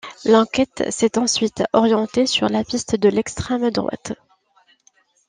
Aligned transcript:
L'enquête 0.25 0.85
s'est 0.89 1.19
ensuite 1.19 1.61
orientée 1.73 2.25
sur 2.25 2.49
la 2.49 2.63
piste 2.63 2.95
de 2.95 3.07
l'extrême 3.07 3.69
droite. 3.69 4.13